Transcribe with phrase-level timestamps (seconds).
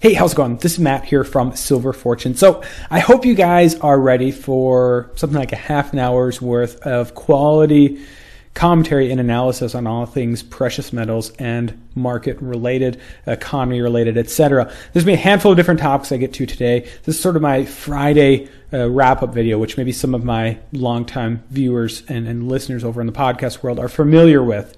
[0.00, 0.58] Hey, how's it going?
[0.58, 2.36] This is Matt here from Silver Fortune.
[2.36, 6.80] So I hope you guys are ready for something like a half an hour's worth
[6.82, 8.06] of quality
[8.54, 14.66] commentary and analysis on all things precious metals and market related, economy related, etc.
[14.92, 16.88] There's gonna be a handful of different topics I get to today.
[17.02, 20.60] This is sort of my Friday uh, wrap up video, which maybe some of my
[20.70, 24.76] longtime viewers and, and listeners over in the podcast world are familiar with.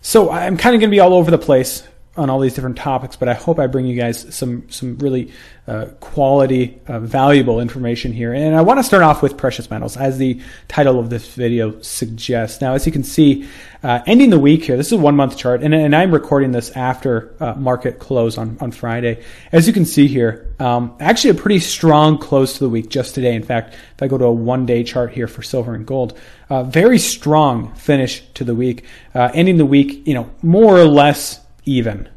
[0.00, 1.82] So I'm kind of going to be all over the place
[2.16, 5.32] on all these different topics, but I hope I bring you guys some some really
[5.66, 8.32] uh, quality, uh, valuable information here.
[8.32, 11.80] And I want to start off with precious metals, as the title of this video
[11.80, 12.60] suggests.
[12.60, 13.48] Now, as you can see,
[13.82, 16.52] uh, ending the week here, this is a one month chart, and, and I'm recording
[16.52, 19.24] this after uh, market close on on Friday.
[19.50, 23.14] As you can see here, um, actually a pretty strong close to the week just
[23.14, 23.34] today.
[23.34, 26.16] In fact, if I go to a one day chart here for silver and gold,
[26.48, 30.86] uh, very strong finish to the week, uh, ending the week, you know, more or
[30.86, 32.08] less even.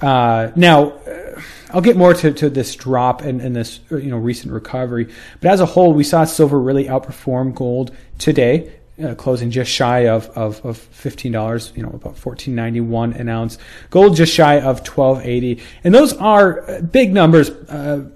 [0.00, 4.10] Uh, now, uh, I'll get more to, to this drop and, and this uh, you
[4.10, 8.72] know recent recovery, but as a whole, we saw silver really outperform gold today,
[9.02, 13.12] uh, closing just shy of, of, of fifteen dollars, you know, about fourteen ninety one
[13.12, 13.58] an ounce.
[13.90, 17.50] Gold just shy of twelve eighty, and those are uh, big numbers.
[17.50, 18.08] Uh,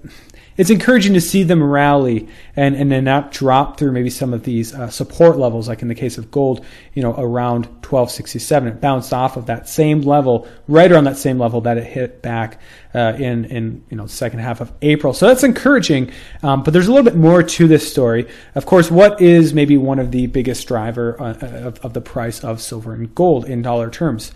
[0.57, 4.43] it's encouraging to see them rally and, and then not drop through maybe some of
[4.43, 8.67] these uh, support levels, like in the case of gold, you know, around 1267.
[8.67, 12.21] It bounced off of that same level, right around that same level that it hit
[12.21, 12.61] back
[12.93, 15.13] uh, in, in, you know, second half of April.
[15.13, 16.11] So that's encouraging.
[16.43, 18.27] Um, but there's a little bit more to this story.
[18.55, 22.43] Of course, what is maybe one of the biggest driver uh, of, of the price
[22.43, 24.31] of silver and gold in dollar terms?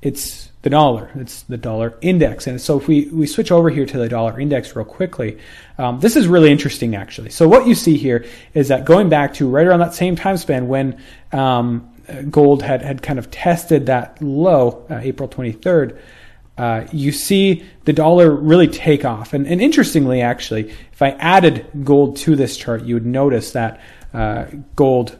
[0.00, 1.10] It's the dollar.
[1.14, 2.46] It's the dollar index.
[2.46, 5.38] And so if we, we switch over here to the dollar index real quickly,
[5.78, 7.30] um, this is really interesting actually.
[7.30, 8.24] So what you see here
[8.54, 11.00] is that going back to right around that same time span when
[11.32, 11.88] um,
[12.30, 15.98] gold had, had kind of tested that low, uh, April 23rd,
[16.56, 19.32] uh, you see the dollar really take off.
[19.32, 23.80] And, and, interestingly, actually, if I added gold to this chart, you would notice that
[24.12, 25.16] uh, gold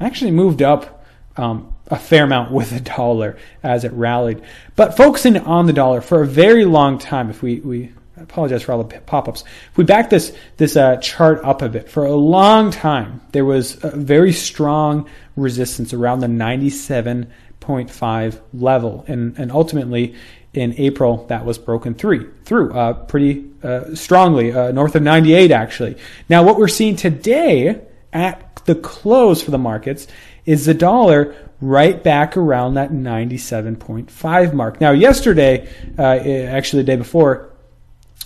[0.00, 1.04] actually moved up
[1.36, 4.42] um, a fair amount with the dollar as it rallied.
[4.74, 8.72] But focusing on the dollar for a very long time, if we, we apologize for
[8.72, 9.44] all the pop-ups.
[9.70, 13.44] If we back this this uh, chart up a bit, for a long time there
[13.44, 20.14] was a very strong resistance around the 97.5 level, and and ultimately
[20.54, 25.50] in April that was broken through through uh, pretty uh, strongly, uh, north of 98
[25.50, 25.96] actually.
[26.28, 27.82] Now what we're seeing today
[28.12, 30.06] at the close for the markets
[30.46, 34.80] is the dollar right back around that 97.5 mark.
[34.80, 35.68] Now, yesterday,
[35.98, 37.50] uh, actually the day before,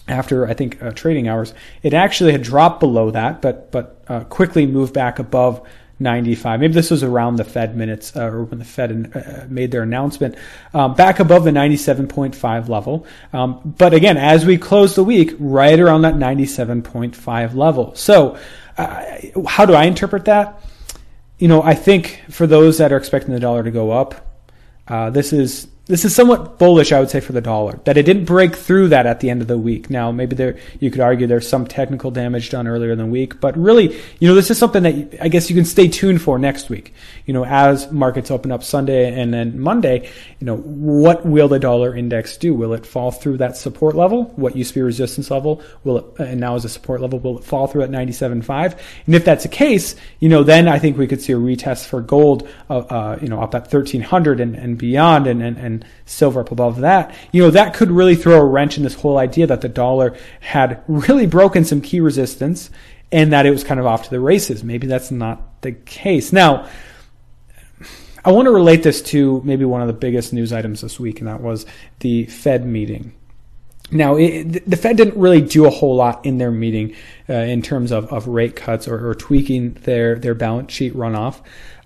[0.08, 4.24] after I think uh, trading hours, it actually had dropped below that, but but uh,
[4.24, 5.66] quickly moved back above
[6.00, 6.60] 95.
[6.60, 9.82] Maybe this was around the Fed minutes uh, or when the Fed uh, made their
[9.82, 10.34] announcement,
[10.72, 13.06] um, back above the 97.5 level.
[13.32, 17.94] Um, but again, as we close the week, right around that 97.5 level.
[17.94, 18.38] So,
[18.78, 19.04] uh,
[19.46, 20.64] how do I interpret that?
[21.40, 24.46] You know, I think for those that are expecting the dollar to go up,
[24.86, 27.80] uh, this is this is somewhat bullish, I would say, for the dollar.
[27.84, 29.90] That it didn't break through that at the end of the week.
[29.90, 33.40] Now, maybe there you could argue there's some technical damage done earlier in the week,
[33.40, 36.38] but really, you know, this is something that I guess you can stay tuned for
[36.38, 36.94] next week.
[37.26, 40.08] You know, as markets open up Sunday and then Monday,
[40.38, 42.54] you know, what will the dollar index do?
[42.54, 44.24] Will it fall through that support level?
[44.36, 45.60] What used to be resistance level?
[45.82, 47.18] Will it, and now is a support level?
[47.18, 48.78] Will it fall through at 97.5?
[49.06, 51.86] And if that's the case, you know, then I think we could see a retest
[51.86, 55.79] for gold, uh, uh, you know, up at 1300 and, and beyond and, and, and
[56.04, 59.18] silver up above that, you know, that could really throw a wrench in this whole
[59.18, 62.70] idea that the dollar had really broken some key resistance
[63.12, 64.62] and that it was kind of off to the races.
[64.62, 66.32] Maybe that's not the case.
[66.32, 66.68] Now,
[68.24, 71.20] I want to relate this to maybe one of the biggest news items this week,
[71.20, 71.64] and that was
[72.00, 73.14] the Fed meeting.
[73.92, 76.94] Now, it, the Fed didn't really do a whole lot in their meeting
[77.28, 81.40] uh, in terms of, of rate cuts or, or, tweaking their, their balance sheet runoff.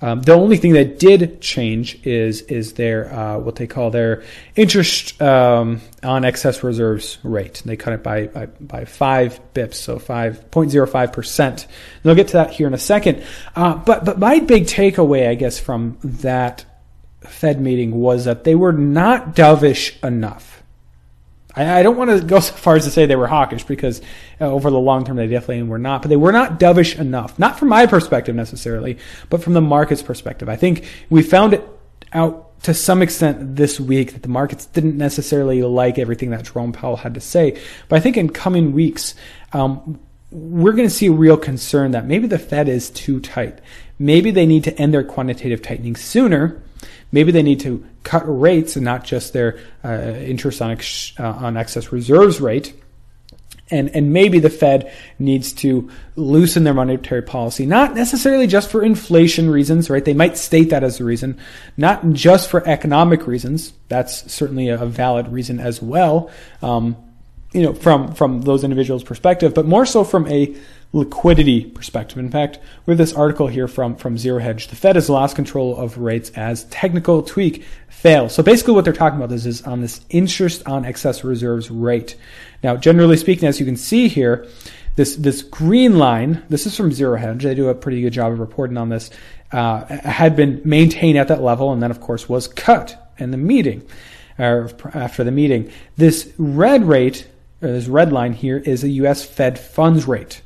[0.04, 4.22] Um, the only thing that did change is is their uh, what they call their
[4.54, 7.62] interest um, on excess reserves rate.
[7.64, 11.66] They cut it by by, by five bips, so five point zero five percent.
[12.02, 13.24] And I'll get to that here in a second.
[13.56, 16.66] Uh, but but my big takeaway, I guess, from that
[17.22, 20.53] Fed meeting was that they were not dovish enough.
[21.56, 24.00] I, I don't want to go so far as to say they were hawkish because
[24.40, 27.38] uh, over the long term they definitely were not, but they were not dovish enough.
[27.38, 28.98] Not from my perspective necessarily,
[29.30, 30.48] but from the market's perspective.
[30.48, 31.68] I think we found it
[32.12, 36.72] out to some extent this week that the markets didn't necessarily like everything that Jerome
[36.72, 37.60] Powell had to say.
[37.88, 39.14] But I think in coming weeks,
[39.52, 40.00] um,
[40.30, 43.58] we're going to see a real concern that maybe the Fed is too tight.
[43.98, 46.62] Maybe they need to end their quantitative tightening sooner.
[47.12, 51.28] Maybe they need to cut rates and not just their uh, interest on, ex- uh,
[51.28, 52.74] on excess reserves rate.
[53.70, 58.82] And, and maybe the Fed needs to loosen their monetary policy, not necessarily just for
[58.82, 60.04] inflation reasons, right?
[60.04, 61.38] They might state that as a reason,
[61.76, 63.72] not just for economic reasons.
[63.88, 66.30] That's certainly a valid reason as well.
[66.60, 66.96] Um,
[67.54, 70.54] you know, from from those individuals' perspective, but more so from a
[70.94, 72.19] liquidity perspective.
[72.19, 74.69] In fact, we have this article here from from Zero Hedge.
[74.69, 78.35] The Fed has lost control of rates as technical tweak fails.
[78.35, 82.17] So basically, what they're talking about is, is on this interest on excess reserves rate.
[82.62, 84.46] Now, generally speaking, as you can see here,
[84.96, 86.43] this this green line.
[86.49, 87.43] This is from Zero Hedge.
[87.43, 89.11] They do a pretty good job of reporting on this.
[89.52, 93.37] Uh, had been maintained at that level, and then of course was cut in the
[93.37, 93.87] meeting
[94.38, 95.70] or after the meeting.
[95.96, 97.29] This red rate
[97.61, 100.43] this red line here is a US Fed funds rate,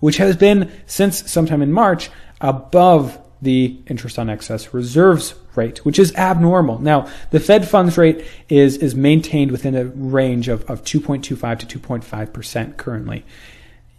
[0.00, 2.10] which has been since sometime in March
[2.40, 6.78] above the interest on excess reserves rate, which is abnormal.
[6.78, 11.78] Now, the Fed funds rate is, is maintained within a range of, of 2.25 to
[11.78, 13.24] 2.5% currently.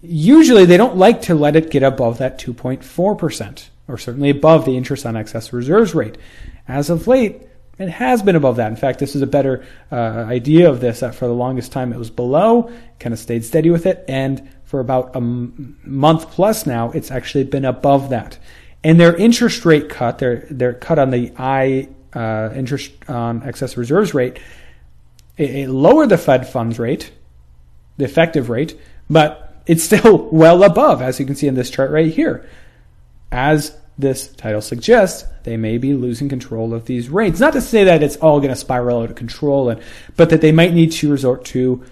[0.02, 4.78] Usually, they don't like to let it get above that 2.4%, or certainly above the
[4.78, 6.18] interest on excess reserves rate.
[6.68, 7.44] As of late,
[7.78, 8.70] it has been above that.
[8.70, 11.00] In fact, this is a better uh, idea of this.
[11.00, 14.48] That for the longest time it was below, kind of stayed steady with it, and
[14.72, 18.40] for about a month plus now, it's actually been above that.
[18.86, 23.76] And their interest rate cut, their their cut on the I uh, interest on excess
[23.76, 24.40] reserves rate,
[25.36, 27.12] it, it lowered the Fed funds rate,
[27.98, 28.80] the effective rate,
[29.10, 32.50] but it's still well above, as you can see in this chart right here.
[33.30, 37.42] As this title suggests they may be losing control of these rates.
[37.42, 39.82] Not to say that it's all going to spiral out of control, and,
[40.16, 41.84] but that they might need to resort to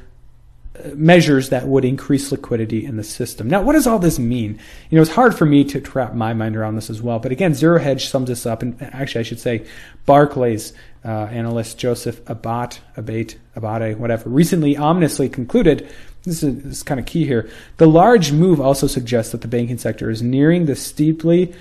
[0.95, 3.49] measures that would increase liquidity in the system.
[3.49, 4.59] Now, what does all this mean?
[4.89, 7.19] You know, it's hard for me to, wrap my mind around this as well.
[7.19, 9.65] But again, Zero Hedge sums this up, and actually, I should say,
[10.05, 10.73] Barclays
[11.03, 15.89] uh, analyst Joseph Abate, Abate, Abate, whatever, recently ominously concluded.
[16.23, 17.49] This is, this is kind of key here.
[17.77, 21.55] The large move also suggests that the banking sector is nearing the steeply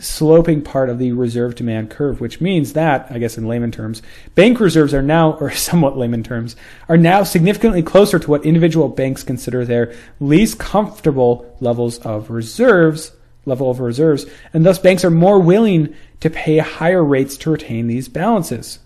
[0.00, 4.02] sloping part of the reserve demand curve, which means that, I guess in layman terms,
[4.34, 6.56] bank reserves are now, or somewhat layman terms,
[6.88, 13.12] are now significantly closer to what individual banks consider their least comfortable levels of reserves,
[13.44, 17.86] level of reserves, and thus banks are more willing to pay higher rates to retain
[17.86, 18.78] these balances.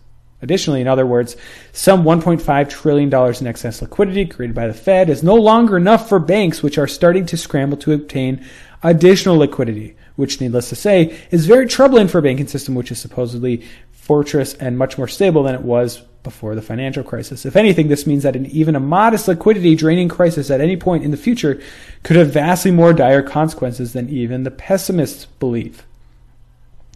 [0.43, 1.37] Additionally, in other words,
[1.73, 6.19] some $1.5 trillion in excess liquidity created by the Fed is no longer enough for
[6.19, 8.45] banks, which are starting to scramble to obtain
[8.83, 12.99] additional liquidity which, needless to say, is very troubling for a banking system which is
[12.99, 17.47] supposedly fortress and much more stable than it was before the financial crisis.
[17.47, 21.05] If anything, this means that an, even a modest liquidity draining crisis at any point
[21.05, 21.61] in the future
[22.03, 25.85] could have vastly more dire consequences than even the pessimists believe.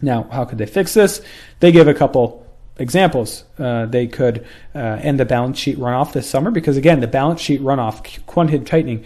[0.01, 1.21] Now, how could they fix this?
[1.59, 2.45] They give a couple
[2.77, 3.45] examples.
[3.57, 4.45] Uh, they could
[4.75, 8.67] uh, end the balance sheet runoff this summer because, again, the balance sheet runoff, quantitative
[8.67, 9.05] tightening,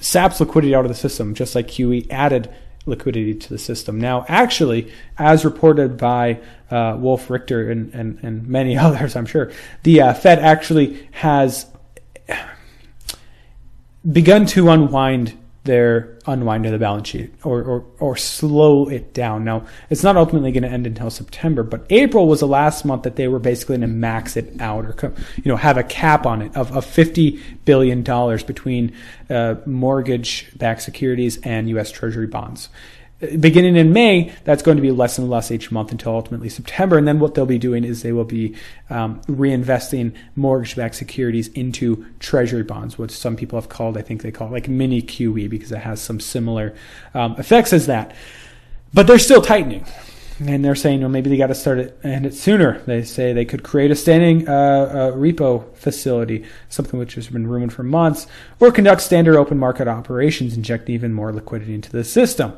[0.00, 2.52] saps liquidity out of the system, just like QE added
[2.86, 4.00] liquidity to the system.
[4.00, 9.52] Now, actually, as reported by uh, Wolf Richter and, and, and many others, I'm sure,
[9.82, 11.66] the uh, Fed actually has
[14.12, 19.44] begun to unwind their unwind of the balance sheet or, or, or slow it down.
[19.44, 23.02] Now, it's not ultimately going to end until September, but April was the last month
[23.02, 26.24] that they were basically going to max it out or, you know, have a cap
[26.24, 28.94] on it of, of $50 billion between
[29.28, 31.90] uh, mortgage backed securities and U.S.
[31.90, 32.70] Treasury bonds
[33.20, 36.96] beginning in May, that's going to be less and less each month until ultimately September.
[36.96, 38.56] And then what they'll be doing is they will be
[38.88, 44.32] um, reinvesting mortgage-backed securities into treasury bonds, which some people have called, I think they
[44.32, 46.74] call it like mini QE because it has some similar
[47.12, 48.14] um, effects as that.
[48.94, 49.84] But they're still tightening.
[50.40, 52.78] And they're saying, well, maybe they got to start it and it sooner.
[52.86, 57.46] They say they could create a standing uh, uh, repo facility, something which has been
[57.46, 58.26] rumored for months,
[58.58, 62.54] or conduct standard open market operations, inject even more liquidity into the system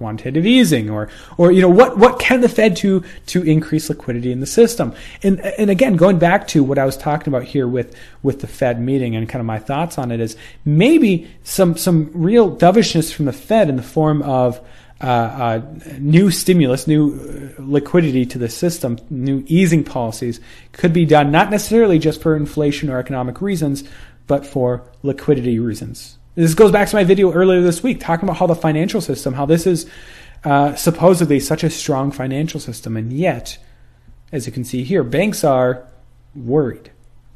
[0.00, 4.32] quantitative easing or or you know what what can the Fed do to increase liquidity
[4.32, 7.68] in the system and and again going back to what I was talking about here
[7.68, 11.76] with with the Fed meeting and kind of my thoughts on it is maybe some
[11.76, 14.58] some real dovishness from the Fed in the form of
[15.02, 15.62] uh, uh,
[15.98, 20.40] new stimulus, new uh, liquidity to the system, new easing policies
[20.72, 23.84] could be done not necessarily just for inflation or economic reasons,
[24.26, 26.18] but for liquidity reasons.
[26.40, 29.34] This goes back to my video earlier this week talking about how the financial system,
[29.34, 29.86] how this is
[30.42, 33.58] uh, supposedly such a strong financial system, and yet,
[34.32, 35.86] as you can see here, banks are
[36.34, 36.92] worried.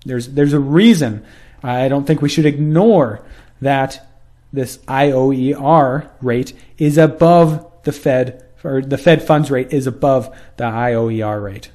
[0.06, 1.23] There's there's a reason.
[1.62, 3.20] I don't think we should ignore
[3.61, 4.08] that
[4.54, 10.64] this IOER rate is above the Fed, or the Fed funds rate is above the
[10.64, 11.70] IOER rate.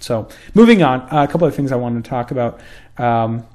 [0.00, 2.60] So moving on, a couple of things I wanted to talk about.
[2.98, 3.46] Um,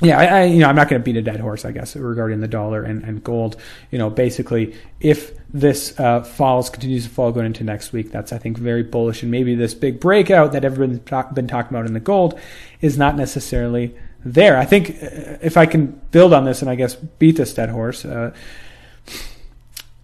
[0.00, 1.96] yeah, I, I, you know I'm not going to beat a dead horse, I guess,
[1.96, 3.56] regarding the dollar and, and gold.
[3.90, 8.32] You know, basically, if this uh, falls continues to fall going into next week, that's
[8.32, 11.86] I think very bullish, and maybe this big breakout that everyone's talk, been talking about
[11.86, 12.38] in the gold
[12.80, 14.56] is not necessarily there.
[14.56, 17.70] I think uh, if I can build on this and I guess beat this dead
[17.70, 18.32] horse, uh,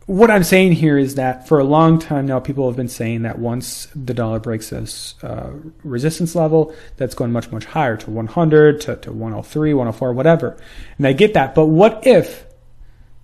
[0.07, 3.23] what I'm saying here is that for a long time now, people have been saying
[3.23, 5.51] that once the dollar breaks this uh,
[5.83, 10.57] resistance level, that's going much, much higher to 100, to, to 103, 104, whatever.
[10.99, 11.55] And I get that.
[11.55, 12.45] But what if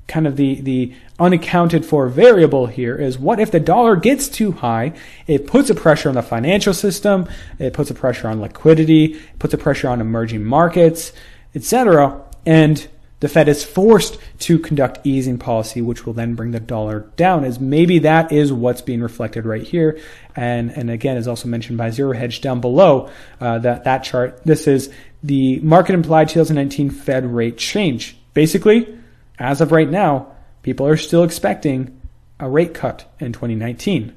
[0.09, 4.53] kind of the, the unaccounted for variable here is what if the dollar gets too
[4.53, 4.93] high?
[5.27, 9.39] It puts a pressure on the financial system, it puts a pressure on liquidity, it
[9.39, 11.13] puts a pressure on emerging markets,
[11.55, 12.23] etc.
[12.47, 12.89] And
[13.21, 17.45] the Fed is forced to conduct easing policy, which will then bring the dollar down.
[17.45, 19.99] As maybe that is what's being reflected right here,
[20.35, 23.11] and and again, is also mentioned by Zero Hedge down below
[23.41, 24.43] uh, that that chart.
[24.45, 24.91] This is
[25.23, 28.17] the market implied 2019 Fed rate change.
[28.33, 28.99] Basically,
[29.39, 32.01] as of right now, people are still expecting
[32.39, 34.17] a rate cut in 2019.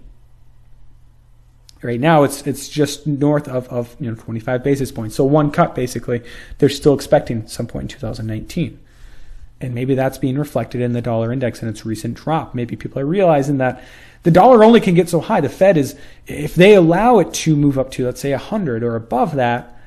[1.81, 5.15] Right now, it's it's just north of, of you know 25 basis points.
[5.15, 6.21] So one cut basically.
[6.57, 8.79] They're still expecting some point in 2019,
[9.63, 12.53] and maybe that's being reflected in the dollar index and its recent drop.
[12.53, 13.81] Maybe people are realizing that
[14.23, 15.39] the dollar only can get so high.
[15.39, 18.95] The Fed is if they allow it to move up to let's say 100 or
[18.95, 19.79] above that,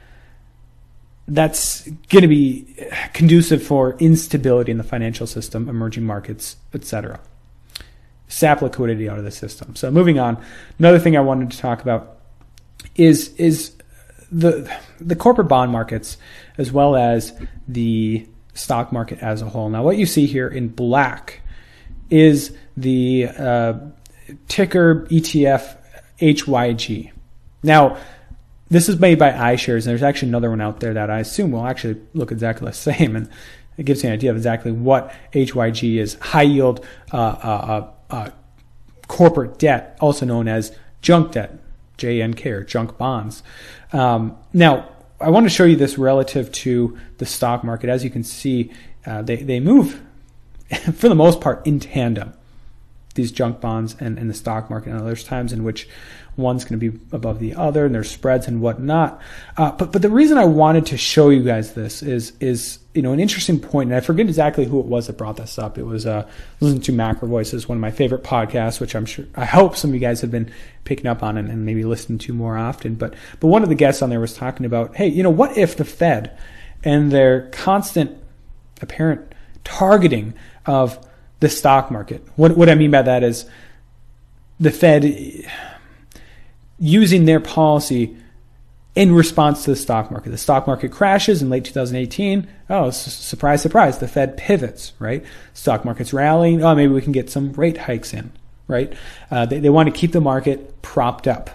[1.29, 2.75] that's going to be
[3.13, 7.21] conducive for instability in the financial system, emerging markets, etc.
[8.29, 9.77] Sap liquidity out of the system.
[9.77, 10.43] So moving on,
[10.79, 12.17] another thing I wanted to talk about
[12.95, 13.75] is is
[14.33, 16.17] the the corporate bond markets
[16.57, 19.69] as well as the stock market as a whole.
[19.69, 21.41] Now, what you see here in black
[22.11, 23.75] is the uh,
[24.49, 25.77] ticker ETF
[26.21, 27.13] HYG.
[27.63, 27.99] Now,
[28.69, 31.53] this is made by iShares, and there's actually another one out there that I assume
[31.53, 33.29] will actually look exactly the same, and
[33.77, 38.15] it gives you an idea of exactly what HYG is: high yield uh, uh, uh,
[38.15, 38.31] uh,
[39.09, 41.59] corporate debt, also known as junk debt,
[41.99, 43.43] JNK or junk bonds.
[43.93, 44.89] Um, now,
[45.21, 47.89] I want to show you this relative to the stock market.
[47.89, 48.71] As you can see,
[49.07, 50.03] uh, they they move
[50.95, 52.35] for the most part in tandem
[53.17, 54.91] these junk bonds and, and the stock market.
[54.91, 55.89] Now, there's times in which
[56.37, 59.21] one's going to be above the other, and there's spreads and whatnot.
[59.57, 63.03] Uh, but but the reason I wanted to show you guys this is is you
[63.03, 65.79] know an interesting point, and I forget exactly who it was that brought this up.
[65.79, 66.29] It was uh,
[66.61, 69.91] listen to Macro Voices, one of my favorite podcasts, which I'm sure I hope some
[69.91, 70.51] of you guys have been
[70.85, 72.95] picking up on and, and maybe listening to more often.
[72.95, 75.57] But but one of the guests on there was talking about, hey, you know, what
[75.57, 76.37] if the Fed
[76.83, 78.17] and their constant
[78.83, 79.33] apparent
[79.65, 80.35] targeting
[80.65, 80.99] of
[81.41, 82.27] the stock market.
[82.37, 83.45] What, what I mean by that is
[84.59, 85.05] the Fed
[86.79, 88.17] using their policy
[88.97, 90.31] in response to the stock market.
[90.31, 92.49] The stock market crashes in late 2018.
[92.71, 93.99] Oh, surprise, surprise.
[93.99, 95.23] The Fed pivots, right?
[95.53, 96.65] Stock market's rallying.
[96.65, 98.33] Oh, maybe we can get some rate hikes in,
[98.67, 98.93] right?
[99.31, 101.51] Uh, they, they want to keep the market propped up.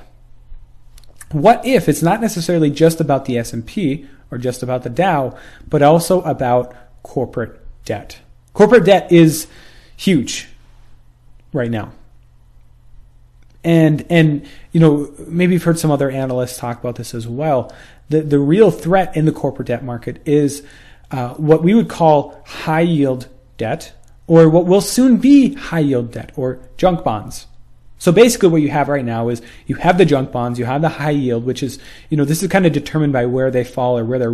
[1.32, 5.36] What if it's not necessarily just about the S&P or just about the Dow,
[5.68, 8.20] but also about corporate debt?
[8.54, 9.48] Corporate debt is
[9.98, 10.48] huge
[11.54, 11.92] right now.
[13.64, 17.74] And and you know maybe you've heard some other analysts talk about this as well.
[18.10, 20.64] The the real threat in the corporate debt market is
[21.12, 23.28] uh, what we would call high yield
[23.58, 23.94] debt,
[24.28, 27.46] or what will soon be high yield debt, or junk bonds.
[28.00, 30.82] So basically, what you have right now is you have the junk bonds, you have
[30.82, 31.78] the high yield, which is
[32.10, 34.34] you know this is kind of determined by where they fall or where they're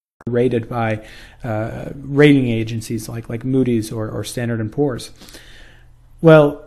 [0.31, 1.05] rated by
[1.43, 5.11] uh, rating agencies like like Moody's or, or Standard and Poor's.
[6.21, 6.63] Well,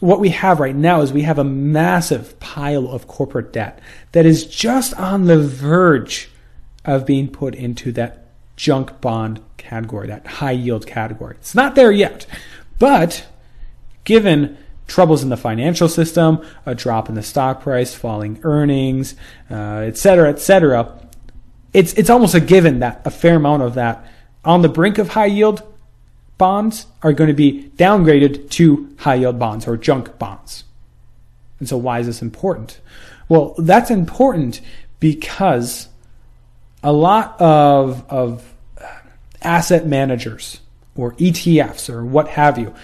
[0.00, 3.80] what we have right now is we have a massive pile of corporate debt
[4.12, 6.30] that is just on the verge
[6.84, 11.36] of being put into that junk bond category, that high yield category.
[11.38, 12.26] It's not there yet,
[12.78, 13.26] but
[14.04, 14.56] given
[14.86, 19.14] troubles in the financial system, a drop in the stock price, falling earnings,
[19.50, 20.99] uh, et cetera, et cetera,
[21.72, 24.04] it's, it's almost a given that a fair amount of that
[24.44, 25.62] on the brink of high yield
[26.38, 30.64] bonds are going to be downgraded to high yield bonds or junk bonds.
[31.58, 32.80] And so, why is this important?
[33.28, 34.60] Well, that's important
[34.98, 35.88] because
[36.82, 38.54] a lot of, of
[39.42, 40.60] asset managers
[40.96, 42.74] or ETFs or what have you,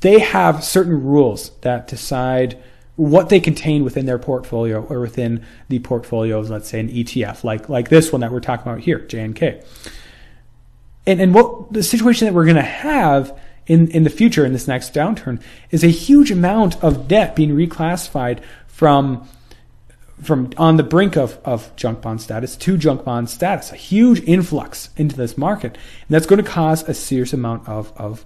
[0.00, 2.62] they have certain rules that decide
[2.96, 7.44] what they contain within their portfolio or within the portfolio of, let's say, an ETF,
[7.44, 9.62] like, like this one that we're talking about here, JNK
[11.06, 14.52] and, and what the situation that we're going to have in, in the future in
[14.52, 19.26] this next downturn is a huge amount of debt being reclassified from
[20.22, 24.20] from on the brink of, of junk bond status to junk bond status, a huge
[24.26, 25.74] influx into this market.
[25.74, 28.24] And that's going to cause a serious amount of, of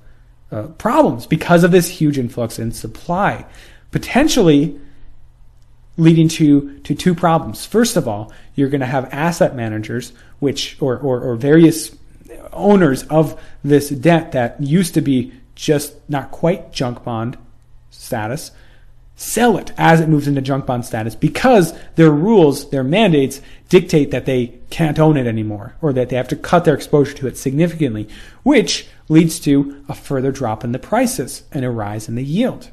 [0.53, 3.45] uh, problems because of this huge influx in supply,
[3.91, 4.79] potentially
[5.97, 7.67] leading to, to two problems.
[7.67, 11.95] First of all, you're going to have asset managers, which, or, or, or various
[12.53, 17.37] owners of this debt that used to be just not quite junk bond
[17.91, 18.51] status
[19.21, 24.11] sell it as it moves into junk bond status because their rules, their mandates dictate
[24.11, 27.27] that they can't own it anymore or that they have to cut their exposure to
[27.27, 28.09] it significantly,
[28.45, 32.71] which leads to a further drop in the prices and a rise in the yield,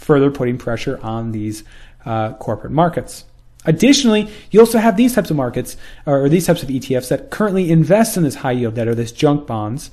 [0.00, 1.62] further putting pressure on these
[2.06, 3.24] uh, corporate markets.
[3.66, 5.76] Additionally, you also have these types of markets
[6.06, 9.12] or these types of ETFs that currently invest in this high yield debt or this
[9.12, 9.90] junk bonds.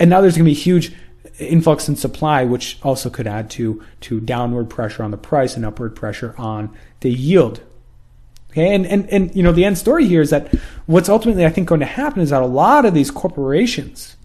[0.00, 0.92] And now there's going to be a huge
[1.38, 5.66] influx in supply, which also could add to, to downward pressure on the price and
[5.66, 7.60] upward pressure on the yield.
[8.50, 10.52] Okay, and, and, and you know, the end story here is that
[10.86, 14.16] what's ultimately I think going to happen is that a lot of these corporations,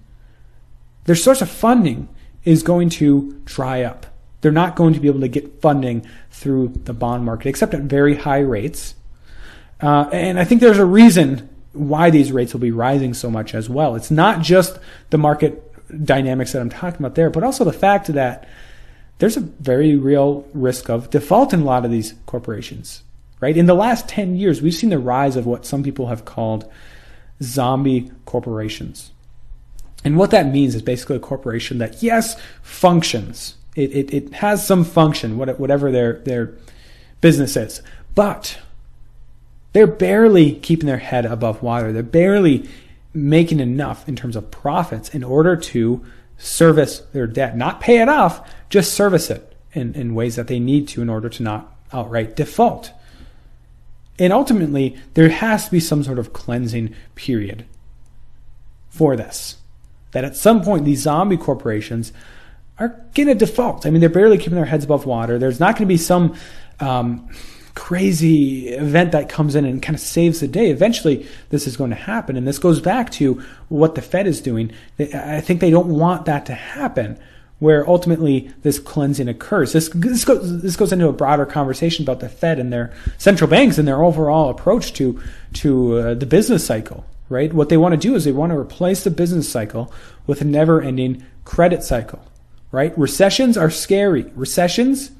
[1.03, 2.07] their source of funding
[2.46, 4.06] is going to dry up.
[4.41, 7.81] They're not going to be able to get funding through the bond market, except at
[7.81, 8.95] very high rates.
[9.81, 13.53] Uh, and I think there's a reason why these rates will be rising so much
[13.53, 13.95] as well.
[13.95, 15.63] It's not just the market
[16.03, 18.47] dynamics that I'm talking about there, but also the fact that
[19.19, 23.03] there's a very real risk of default in a lot of these corporations,
[23.39, 23.57] right?
[23.57, 26.71] In the last 10 years, we've seen the rise of what some people have called
[27.41, 29.11] zombie corporations.
[30.03, 34.66] And what that means is basically a corporation that, yes, functions, it, it, it has
[34.66, 36.55] some function, whatever their, their
[37.22, 37.81] business is.
[38.16, 38.57] But
[39.74, 41.94] they're barely keeping their head above water.
[41.94, 42.68] They're barely
[43.13, 46.03] making enough in terms of profits in order to
[46.40, 47.55] service their debt.
[47.55, 51.09] Not pay it off, just service it in, in ways that they need to in
[51.09, 52.92] order to not outright default.
[54.18, 57.66] And ultimately, there has to be some sort of cleansing period
[58.90, 59.57] for this.
[60.11, 62.11] That at some point, these zombie corporations
[62.79, 63.85] are going to default.
[63.85, 65.40] I mean, they're barely keeping their heads above water.
[65.40, 66.35] There's not going to be some
[66.79, 67.29] um,
[67.74, 70.70] crazy event that comes in and kind of saves the day.
[70.70, 72.35] Eventually, this is going to happen.
[72.35, 74.72] And this goes back to what the Fed is doing.
[75.00, 77.20] I think they don't want that to happen.
[77.59, 79.74] Where ultimately this cleansing occurs.
[79.74, 83.50] This, this, goes, this goes into a broader conversation about the Fed and their central
[83.50, 85.20] banks and their overall approach to,
[85.53, 87.51] to uh, the business cycle, right?
[87.51, 89.92] What they want to do is they want to replace the business cycle
[90.27, 92.24] with a never ending credit cycle
[92.72, 92.98] right?
[92.98, 94.24] Recessions are scary.
[94.36, 95.12] Recessions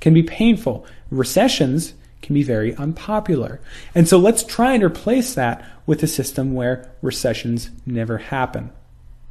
[0.00, 0.86] can be painful.
[1.10, 3.60] Recessions can be very unpopular.
[3.94, 8.70] And so let's try and replace that with a system where recessions never happen.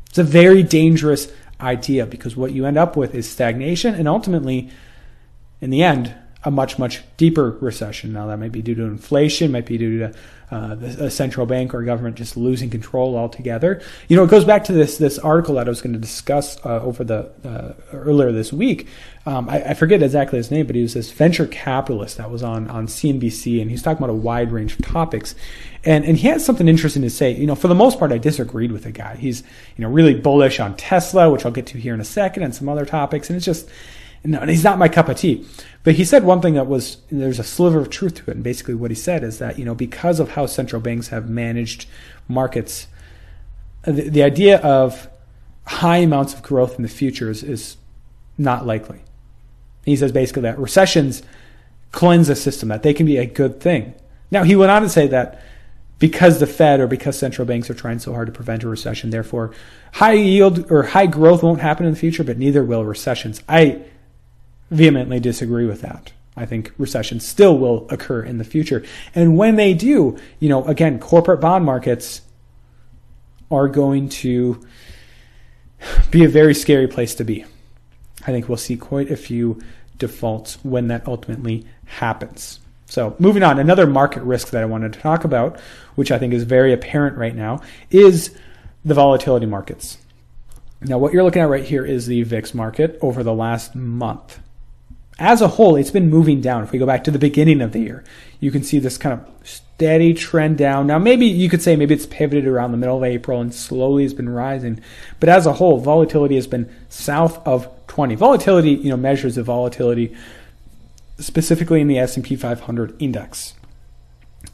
[0.10, 1.32] It's a very dangerous
[1.62, 4.70] idea because what you end up with is stagnation and ultimately,
[5.62, 8.14] in the end, a much, much deeper recession.
[8.14, 10.14] Now, that might be due to inflation, might be due to
[10.52, 13.82] uh, a central bank or government just losing control altogether.
[14.10, 16.58] You know, it goes back to this this article that I was going to discuss
[16.66, 18.88] uh, over the uh, earlier this week.
[19.26, 22.44] Um, I, I, forget exactly his name, but he was this venture capitalist that was
[22.44, 25.36] on on CNBC, and he's talking about a wide range of topics.
[25.86, 27.32] And and he had something interesting to say.
[27.32, 29.16] You know, for the most part, I disagreed with the guy.
[29.16, 29.44] He's
[29.78, 32.54] you know really bullish on Tesla, which I'll get to here in a second, and
[32.54, 33.30] some other topics.
[33.30, 33.70] And it's just
[34.24, 35.46] and he's not my cup of tea.
[35.84, 38.36] But he said one thing that was there's a sliver of truth to it.
[38.36, 41.30] And basically, what he said is that you know because of how central banks have
[41.30, 41.88] managed
[42.28, 42.88] markets,
[43.84, 45.10] the, the idea of
[45.66, 47.78] high amounts of growth in the future is, is
[48.38, 49.00] not likely.
[49.86, 51.24] He says basically that recessions
[51.92, 53.94] cleanse a system, that they can be a good thing.
[54.30, 55.42] Now, he went on to say that
[56.00, 59.10] because the Fed or because central banks are trying so hard to prevent a recession,
[59.10, 59.54] therefore
[59.94, 63.42] high yield or high growth won't happen in the future, but neither will recessions.
[63.48, 63.84] I
[64.72, 66.12] vehemently disagree with that.
[66.36, 68.84] I think recessions still will occur in the future.
[69.14, 72.22] And when they do, you know, again, corporate bond markets
[73.52, 74.66] are going to
[76.10, 77.46] be a very scary place to be.
[78.22, 79.62] I think we'll see quite a few
[79.98, 82.60] defaults when that ultimately happens.
[82.86, 85.60] So, moving on, another market risk that I wanted to talk about,
[85.96, 88.36] which I think is very apparent right now, is
[88.84, 89.98] the volatility markets.
[90.82, 94.40] Now, what you're looking at right here is the VIX market over the last month.
[95.20, 96.64] As a whole, it's been moving down.
[96.64, 98.04] If we go back to the beginning of the year,
[98.40, 100.88] you can see this kind of steady trend down.
[100.88, 104.04] Now, maybe you could say maybe it's pivoted around the middle of April and slowly
[104.04, 104.82] has been rising.
[105.20, 108.16] But as a whole, volatility has been south of 20.
[108.16, 110.16] Volatility, you know, measures the volatility
[111.20, 113.54] specifically in the S&P 500 index.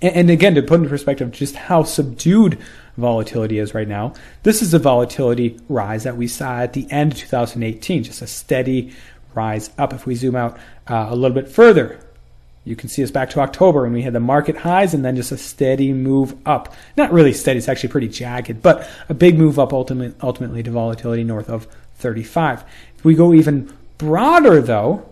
[0.01, 2.59] And again, to put into perspective just how subdued
[2.97, 7.13] volatility is right now, this is the volatility rise that we saw at the end
[7.13, 8.93] of 2018, just a steady
[9.37, 9.93] rise up.
[9.93, 11.99] If we zoom out uh, a little bit further,
[12.65, 15.15] you can see us back to October when we had the market highs and then
[15.15, 16.73] just a steady move up.
[16.97, 20.71] Not really steady, it's actually pretty jagged, but a big move up ultimate, ultimately to
[20.71, 22.65] volatility north of 35.
[22.97, 25.07] If we go even broader though,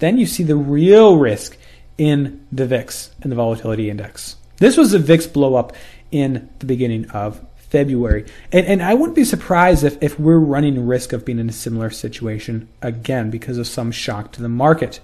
[0.00, 1.56] then you see the real risk
[1.96, 4.36] in the VIX and the volatility index.
[4.56, 5.74] This was the VIX blow up
[6.10, 7.40] in the beginning of
[7.74, 8.24] February.
[8.52, 11.52] And, and I wouldn't be surprised if, if we're running risk of being in a
[11.52, 15.00] similar situation again because of some shock to the market.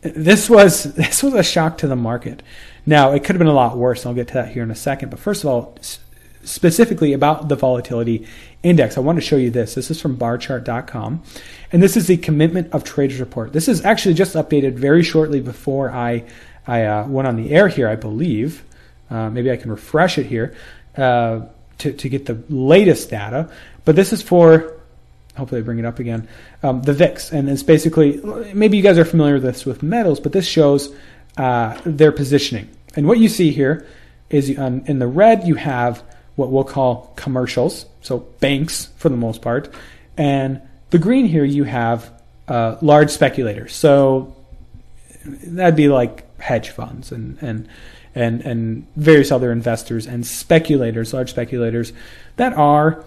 [0.00, 2.42] This was this was a shock to the market.
[2.84, 4.04] Now it could have been a lot worse.
[4.04, 5.10] and I'll get to that here in a second.
[5.10, 5.78] But first of all,
[6.42, 8.26] specifically about the volatility
[8.64, 9.76] index, I want to show you this.
[9.76, 11.22] This is from barchart.com.
[11.70, 13.52] And this is the commitment of traders report.
[13.52, 16.24] This is actually just updated very shortly before I,
[16.66, 18.64] I uh, went on the air here, I believe.
[19.08, 20.56] Uh, maybe I can refresh it here
[20.96, 21.46] uh,
[21.78, 23.50] to, to get the latest data.
[23.84, 24.72] But this is for,
[25.36, 26.28] hopefully I bring it up again,
[26.62, 27.32] um, the VIX.
[27.32, 28.20] And it's basically,
[28.54, 30.94] maybe you guys are familiar with this with metals, but this shows
[31.36, 32.68] uh, their positioning.
[32.94, 33.86] And what you see here
[34.30, 36.02] is um, in the red, you have
[36.34, 39.72] what we'll call commercials, so banks for the most part.
[40.16, 42.10] And the green here, you have
[42.48, 43.74] uh, large speculators.
[43.74, 44.34] So
[45.24, 47.68] that'd be like hedge funds and, and,
[48.16, 51.92] and, and various other investors and speculators, large speculators
[52.36, 53.04] that are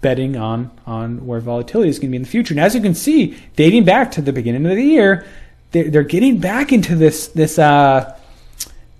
[0.00, 2.54] betting on, on where volatility is going to be in the future.
[2.54, 5.26] And as you can see, dating back to the beginning of the year,
[5.72, 8.17] they're, they're getting back into this, this, uh,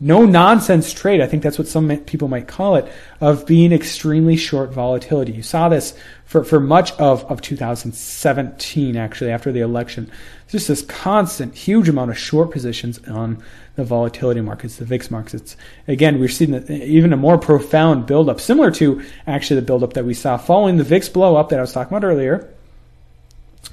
[0.01, 4.37] no nonsense trade, I think that's what some people might call it, of being extremely
[4.37, 5.33] short volatility.
[5.33, 10.11] You saw this for, for much of, of 2017, actually, after the election.
[10.49, 13.43] Just this constant, huge amount of short positions on
[13.75, 15.57] the volatility markets, the VIX markets.
[15.89, 20.15] Again, we're seeing even a more profound buildup, similar to actually the buildup that we
[20.15, 22.49] saw following the VIX blow up that I was talking about earlier.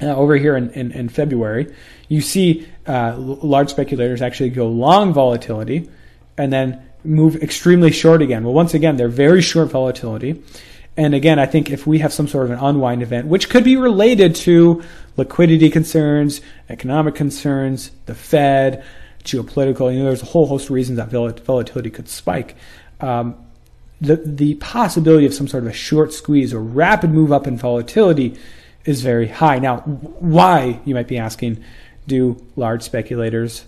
[0.01, 1.73] Uh, over here in, in, in, February,
[2.09, 5.89] you see uh, large speculators actually go long volatility
[6.37, 8.43] and then move extremely short again.
[8.43, 10.41] Well, once again, they're very short volatility.
[10.97, 13.63] And again, I think if we have some sort of an unwind event, which could
[13.63, 14.81] be related to
[15.17, 18.83] liquidity concerns, economic concerns, the Fed,
[19.23, 22.55] geopolitical, you know, there's a whole host of reasons that volatility could spike.
[23.01, 23.35] Um,
[23.99, 27.57] the, the possibility of some sort of a short squeeze or rapid move up in
[27.57, 28.37] volatility
[28.85, 29.59] is very high.
[29.59, 31.63] Now, why, you might be asking,
[32.07, 33.65] do large speculators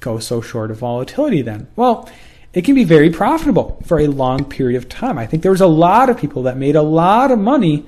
[0.00, 1.68] go so short of volatility then?
[1.76, 2.08] Well,
[2.52, 5.18] it can be very profitable for a long period of time.
[5.18, 7.86] I think there was a lot of people that made a lot of money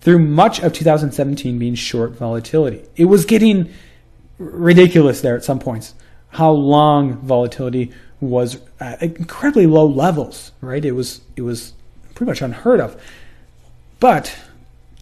[0.00, 2.82] through much of 2017 being short volatility.
[2.96, 3.72] It was getting
[4.38, 5.94] ridiculous there at some points
[6.30, 10.84] how long volatility was at incredibly low levels, right?
[10.84, 11.72] It was it was
[12.14, 13.00] pretty much unheard of.
[14.00, 14.36] But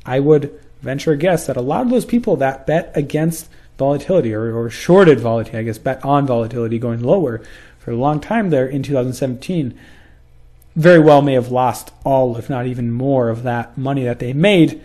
[0.04, 4.32] I would venture a guess that a lot of those people that bet against volatility
[4.32, 7.42] or, or shorted volatility, I guess, bet on volatility going lower
[7.78, 9.78] for a long time there in 2017,
[10.74, 14.32] very well may have lost all, if not even more, of that money that they
[14.32, 14.80] made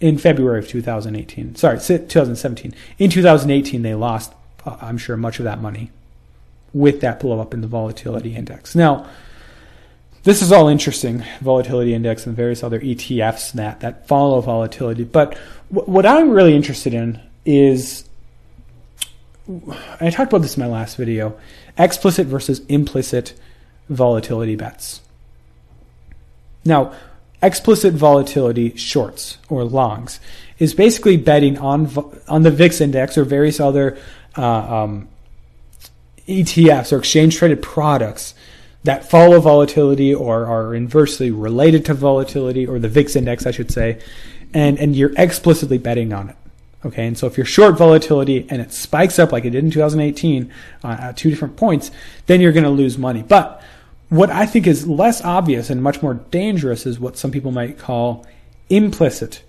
[0.00, 1.56] in February of 2018.
[1.56, 2.74] Sorry, 2017.
[2.98, 4.32] In 2018, they lost,
[4.64, 5.90] uh, I'm sure, much of that money
[6.72, 8.74] with that blow up in the volatility index.
[8.74, 9.08] Now,
[10.24, 15.04] this is all interesting, volatility index and various other ETFs that, that follow volatility.
[15.04, 15.38] But
[15.72, 18.05] w- what I'm really interested in is
[20.00, 21.38] I talked about this in my last video
[21.78, 23.34] explicit versus implicit
[23.88, 25.00] volatility bets.
[26.64, 26.94] Now,
[27.42, 30.18] explicit volatility shorts or longs
[30.58, 31.86] is basically betting on
[32.26, 33.96] on the VIX index or various other
[34.36, 35.08] uh, um,
[36.26, 38.34] ETFs or exchange traded products
[38.82, 43.70] that follow volatility or are inversely related to volatility or the VIX index, I should
[43.70, 44.00] say,
[44.52, 46.36] and and you're explicitly betting on it.
[46.86, 49.72] Okay, and so if you're short volatility and it spikes up like it did in
[49.72, 50.52] 2018
[50.84, 51.90] uh, at two different points,
[52.26, 53.24] then you're going to lose money.
[53.24, 53.60] But
[54.08, 57.76] what I think is less obvious and much more dangerous is what some people might
[57.76, 58.24] call
[58.70, 59.42] implicit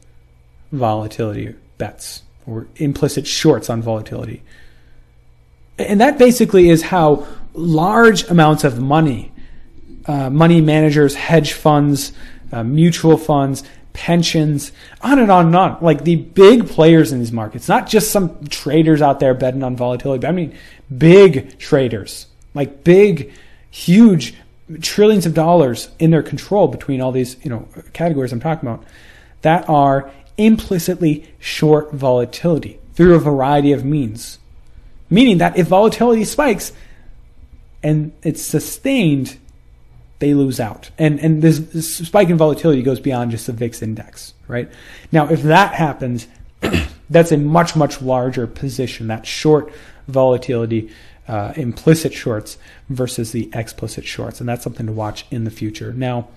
[0.71, 4.41] volatility bets or implicit shorts on volatility.
[5.77, 9.31] And that basically is how large amounts of money,
[10.07, 12.13] uh, money managers, hedge funds,
[12.51, 13.63] uh, mutual funds,
[13.97, 15.77] pensions, on and on and on.
[15.81, 19.75] Like the big players in these markets, not just some traders out there betting on
[19.75, 20.55] volatility, but I mean
[20.95, 23.33] big traders, like big,
[23.71, 24.35] huge
[24.81, 28.85] trillions of dollars in their control between all these, you know, categories I'm talking about
[29.41, 34.37] that are implicitly short volatility through a variety of means.
[35.09, 36.71] Meaning that if volatility spikes
[37.81, 39.39] and it's sustained,
[40.19, 40.89] they lose out.
[40.97, 44.69] And and this, this spike in volatility goes beyond just the VIX index, right?
[45.11, 46.27] Now, if that happens,
[47.09, 49.07] that's a much much larger position.
[49.07, 49.71] That short
[50.07, 50.91] volatility,
[51.27, 52.57] uh, implicit shorts
[52.89, 55.93] versus the explicit shorts, and that's something to watch in the future.
[55.93, 56.27] Now.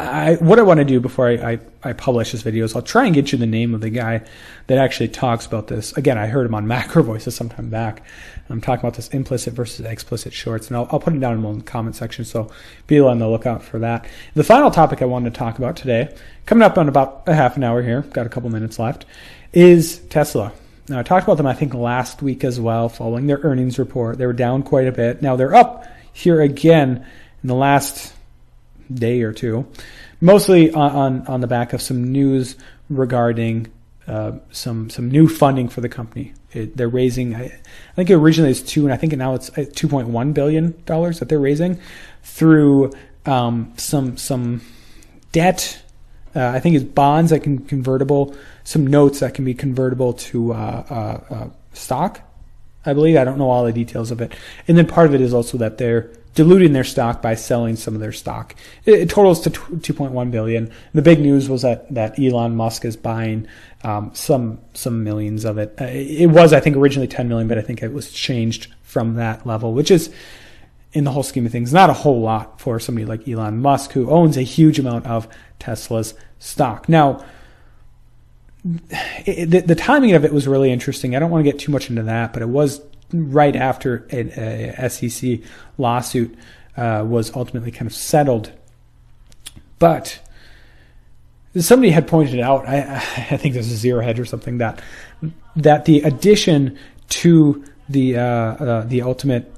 [0.00, 2.82] I, what I want to do before I, I, I, publish this video is I'll
[2.82, 4.22] try and get you the name of the guy
[4.66, 5.96] that actually talks about this.
[5.96, 8.02] Again, I heard him on Macro Voices some time back.
[8.50, 11.58] I'm talking about this implicit versus explicit shorts, and I'll, I'll put it down in
[11.58, 12.50] the comment section, so
[12.86, 14.06] be on the lookout for that.
[14.34, 17.56] The final topic I wanted to talk about today, coming up on about a half
[17.56, 19.06] an hour here, got a couple minutes left,
[19.52, 20.52] is Tesla.
[20.88, 24.18] Now, I talked about them, I think, last week as well, following their earnings report.
[24.18, 25.22] They were down quite a bit.
[25.22, 27.06] Now they're up here again
[27.42, 28.12] in the last
[28.92, 29.66] day or two,
[30.20, 32.56] mostly on, on, on the back of some news
[32.90, 33.72] regarding
[34.06, 36.34] uh, some some new funding for the company.
[36.52, 39.64] It, they're raising, I, I, think originally it's two, and I think now it's uh,
[39.74, 41.80] two point one billion dollars that they're raising
[42.22, 42.92] through
[43.26, 44.60] um, some some
[45.32, 45.82] debt.
[46.36, 50.52] Uh, I think it's bonds that can convertible, some notes that can be convertible to
[50.52, 52.20] uh, uh, uh, stock.
[52.84, 54.34] I believe I don't know all the details of it,
[54.68, 57.94] and then part of it is also that they're diluting their stock by selling some
[57.94, 58.54] of their stock.
[58.84, 60.70] It, it totals to 2.1 billion.
[60.92, 63.46] The big news was that that Elon Musk is buying
[63.82, 65.74] um, some some millions of it.
[65.80, 69.14] Uh, it was I think originally 10 million, but I think it was changed from
[69.14, 70.12] that level, which is
[70.92, 73.92] in the whole scheme of things not a whole lot for somebody like Elon Musk
[73.92, 76.88] who owns a huge amount of Tesla's stock.
[76.88, 77.24] Now.
[79.26, 81.14] The, the timing of it was really interesting.
[81.14, 82.80] I don't want to get too much into that, but it was
[83.14, 85.40] right after a, SEC
[85.78, 86.36] lawsuit
[86.76, 88.52] uh, was ultimately kind of settled.
[89.78, 90.20] But
[91.56, 92.96] somebody had pointed out, I,
[93.30, 94.82] I think this is Zero Hedge or something that
[95.56, 96.76] that the addition
[97.08, 99.52] to the uh, uh, the ultimate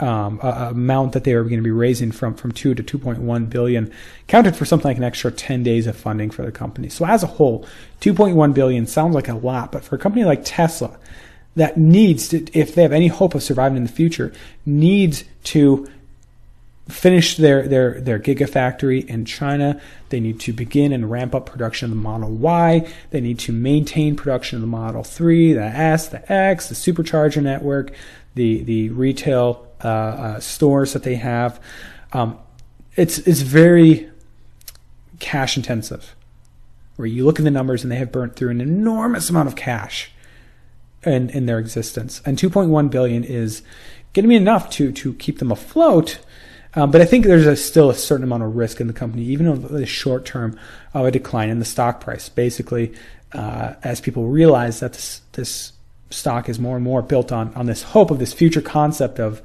[0.00, 2.98] um, uh, amount that they were going to be raising from from two to two
[2.98, 3.92] point one billion
[4.26, 6.88] counted for something like an extra ten days of funding for the company.
[6.88, 7.66] So as a whole,
[8.00, 10.98] two point one billion sounds like a lot, but for a company like Tesla
[11.56, 14.32] that needs to, if they have any hope of surviving in the future,
[14.64, 15.88] needs to
[16.88, 19.80] finish their, their, their gigafactory in China.
[20.08, 22.90] They need to begin and ramp up production of the Model Y.
[23.10, 27.42] They need to maintain production of the Model 3, the S, the X, the supercharger
[27.42, 27.92] network,
[28.34, 31.60] the, the retail uh, uh, stores that they have.
[32.12, 32.38] Um,
[32.96, 34.10] it's, it's very
[35.18, 36.14] cash intensive
[36.96, 39.56] where you look at the numbers and they have burnt through an enormous amount of
[39.56, 40.11] cash
[41.04, 42.20] in, in their existence.
[42.24, 43.62] And 2.1 billion is
[44.12, 46.18] going to be enough to, to keep them afloat.
[46.74, 49.24] Um, but I think there's a, still a certain amount of risk in the company,
[49.24, 50.58] even in the short term
[50.94, 52.28] of a decline in the stock price.
[52.28, 52.94] Basically,
[53.32, 55.72] uh, as people realize that this, this
[56.10, 59.42] stock is more and more built on, on this hope of this future concept of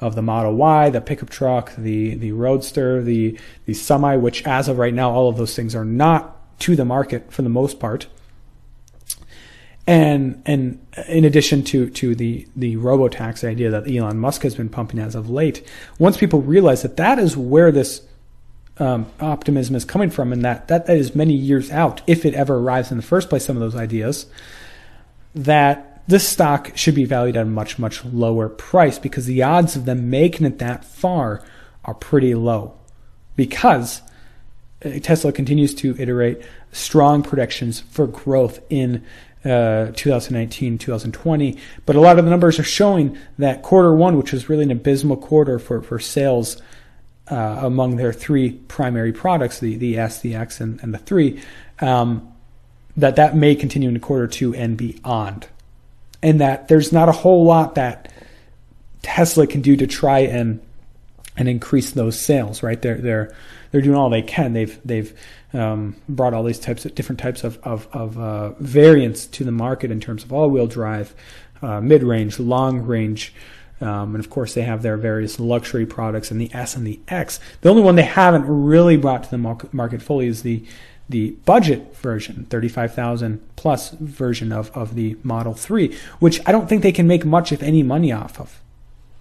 [0.00, 4.68] of the Model Y, the pickup truck, the the Roadster, the the Semi, which as
[4.68, 7.80] of right now, all of those things are not to the market for the most
[7.80, 8.06] part
[9.86, 14.54] and and in addition to to the the robo tax idea that Elon Musk has
[14.54, 15.66] been pumping as of late,
[15.98, 18.02] once people realize that that is where this
[18.78, 22.34] um, optimism is coming from, and that, that that is many years out, if it
[22.34, 24.26] ever arrives in the first place, some of those ideas,
[25.34, 29.76] that this stock should be valued at a much much lower price because the odds
[29.76, 31.42] of them making it that far
[31.84, 32.74] are pretty low,
[33.36, 34.02] because
[34.84, 36.42] uh, Tesla continues to iterate
[36.72, 39.04] strong predictions for growth in
[39.44, 41.58] uh, 2019, 2020.
[41.86, 44.70] But a lot of the numbers are showing that quarter one, which was really an
[44.70, 46.60] abysmal quarter for, for sales
[47.28, 51.40] uh, among their three primary products, the, the S, the X, and, and the 3,
[51.80, 52.32] um,
[52.96, 55.48] that that may continue into quarter two and beyond.
[56.22, 58.12] And that there's not a whole lot that
[59.02, 60.60] Tesla can do to try and
[61.36, 62.62] and increase those sales.
[62.62, 62.80] Right?
[62.80, 63.34] They're they're
[63.70, 64.52] they're doing all they can.
[64.52, 65.18] They've they've
[65.52, 69.52] um, brought all these types of different types of of, of uh, variants to the
[69.52, 71.14] market in terms of all-wheel drive,
[71.62, 73.34] uh, mid-range, long-range.
[73.80, 77.00] Um, and of course, they have their various luxury products and the S and the
[77.08, 77.40] X.
[77.60, 79.38] The only one they haven't really brought to the
[79.72, 80.64] market fully is the
[81.08, 86.82] the budget version, 35,000 plus version of, of the Model 3, which I don't think
[86.82, 88.60] they can make much, if any, money off of.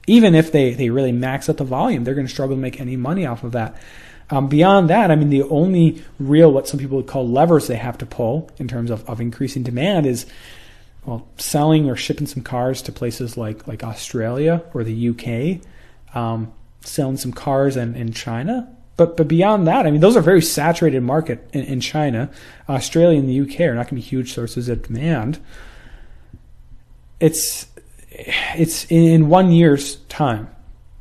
[0.08, 2.80] Even if they, they really max out the volume, they're going to struggle to make
[2.80, 3.76] any money off of that.
[4.30, 7.76] Um, beyond that, I mean, the only real, what some people would call levers they
[7.76, 10.26] have to pull in terms of, of increasing demand is,
[11.06, 16.54] well, selling or shipping some cars to places like, like Australia or the UK, um,
[16.82, 18.74] selling some cars in, in China.
[18.96, 22.30] But, but beyond that, I mean, those are very saturated market in, in China.
[22.70, 25.39] Australia and the UK are not going to be huge sources of demand.
[27.20, 27.68] It's,
[28.13, 30.49] it's in one year's time.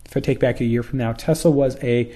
[0.07, 2.15] If I take back a year from now, Tesla was a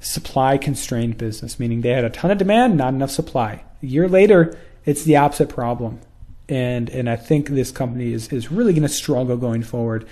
[0.00, 3.64] supply constrained business, meaning they had a ton of demand, not enough supply.
[3.82, 6.00] A year later, it's the opposite problem.
[6.48, 10.06] And and I think this company is, is really going to struggle going forward.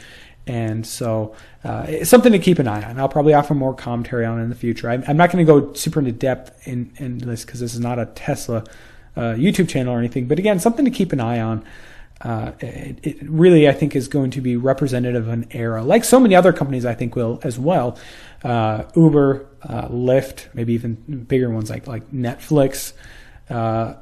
[0.46, 2.98] And so uh, it's something to keep an eye on.
[2.98, 4.88] I'll probably offer more commentary on in the future.
[4.88, 7.80] I'm, I'm not going to go super into depth in, in this because this is
[7.80, 8.64] not a Tesla
[9.16, 10.26] uh, YouTube channel or anything.
[10.26, 11.64] But again, something to keep an eye on.
[12.20, 16.04] Uh, it, it, really, I think, is going to be representative of an era, like
[16.04, 17.98] so many other companies, I think, will as well.
[18.44, 22.92] Uh, Uber, uh, Lyft, maybe even bigger ones like like Netflix.
[23.48, 23.94] Uh,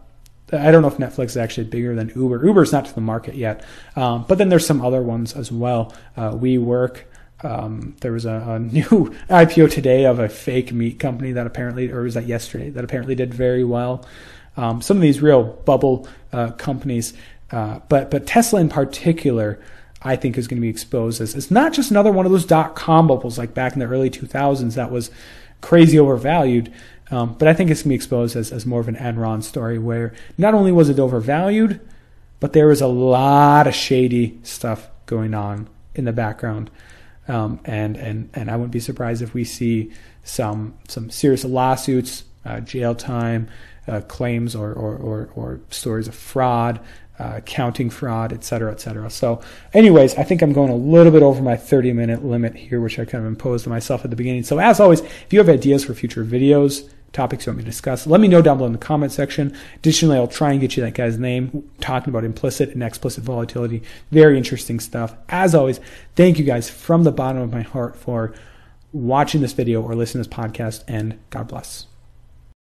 [0.53, 2.45] I don't know if Netflix is actually bigger than Uber.
[2.45, 3.65] Uber's not to the market yet,
[3.97, 5.95] um, but then there's some other ones as well.
[6.17, 7.03] Uh, WeWork.
[7.41, 8.83] Um, there was a, a, new
[9.31, 13.15] IPO today of a fake meat company that apparently, or was that yesterday, that apparently
[13.15, 14.05] did very well.
[14.57, 17.15] Um, some of these real bubble uh, companies,
[17.51, 19.61] uh, but but Tesla in particular,
[20.03, 22.45] I think is going to be exposed as it's not just another one of those
[22.45, 25.11] dot com bubbles like back in the early 2000s that was
[25.61, 26.73] crazy overvalued.
[27.11, 29.43] Um, but I think it's going to be exposed as, as more of an Enron
[29.43, 31.81] story where not only was it overvalued,
[32.39, 36.71] but there was a lot of shady stuff going on in the background.
[37.27, 39.91] Um, and, and, and I wouldn't be surprised if we see
[40.23, 43.49] some, some serious lawsuits, uh, jail time,
[43.87, 46.79] uh, claims or, or, or, or, stories of fraud,
[47.19, 49.11] uh, accounting fraud, et cetera, et cetera.
[49.11, 49.41] So,
[49.73, 52.99] anyways, I think I'm going a little bit over my 30 minute limit here, which
[52.99, 54.45] I kind of imposed on myself at the beginning.
[54.45, 57.71] So, as always, if you have ideas for future videos, topics you want me to
[57.71, 59.57] discuss, let me know down below in the comment section.
[59.77, 63.83] Additionally, I'll try and get you that guy's name, talking about implicit and explicit volatility.
[64.13, 65.15] Very interesting stuff.
[65.29, 65.81] As always,
[66.15, 68.35] thank you guys from the bottom of my heart for
[68.93, 71.88] watching this video or listening to this podcast, and God bless.